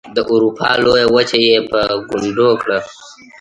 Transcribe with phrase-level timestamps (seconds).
[0.15, 2.77] د اروپا لویه وچه یې په ګونډو کړه.